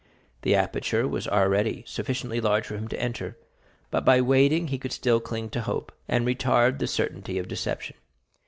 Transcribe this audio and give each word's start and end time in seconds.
The 0.41 0.55
aperture 0.55 1.07
was 1.07 1.27
already 1.27 1.83
sufficiently 1.85 2.41
large 2.41 2.65
for 2.65 2.73
him 2.75 2.87
to 2.87 2.99
enter, 2.99 3.37
but 3.91 4.03
by 4.03 4.19
waiting, 4.19 4.69
he 4.69 4.79
could 4.79 4.91
still 4.93 5.19
cling 5.19 5.51
to 5.51 5.61
hope, 5.61 5.91
and 6.07 6.25
retard 6.25 6.79
the 6.79 6.87
certainty 6.87 7.37
of 7.37 7.47
deception. 7.47 7.95